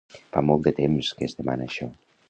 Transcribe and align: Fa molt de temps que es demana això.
Fa 0.37 0.41
molt 0.51 0.63
de 0.69 0.73
temps 0.79 1.13
que 1.21 1.29
es 1.31 1.39
demana 1.43 1.69
això. 1.71 1.93